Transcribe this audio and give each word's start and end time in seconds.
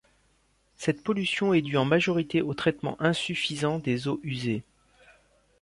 Cette 0.77 1.03
pollution 1.03 1.53
est 1.53 1.61
due 1.61 1.77
en 1.77 1.85
majorité 1.85 2.41
au 2.41 2.55
traitement 2.55 2.99
insuffisant 2.99 3.77
des 3.77 4.07
eaux 4.07 4.19
usées. 4.23 4.63